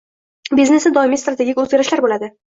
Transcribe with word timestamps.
Biznesda 0.59 0.91
doimiy 0.95 1.19
strategik 1.23 1.61
oʻzgarishlar 1.65 2.03
boʻladi. 2.07 2.31